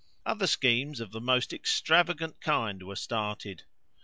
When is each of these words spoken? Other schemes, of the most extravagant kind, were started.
Other 0.25 0.47
schemes, 0.47 0.99
of 0.99 1.11
the 1.11 1.21
most 1.21 1.53
extravagant 1.53 2.39
kind, 2.41 2.81
were 2.81 2.95
started. 2.95 3.65